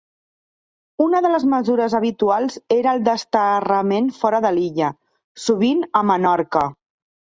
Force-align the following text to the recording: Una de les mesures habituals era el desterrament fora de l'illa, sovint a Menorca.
Una 1.03 1.19
de 1.25 1.29
les 1.33 1.43
mesures 1.51 1.95
habituals 1.99 2.57
era 2.77 2.93
el 2.99 3.03
desterrament 3.09 4.09
fora 4.23 4.41
de 4.47 4.53
l'illa, 4.57 4.91
sovint 5.47 5.85
a 6.01 6.07
Menorca. 6.13 6.65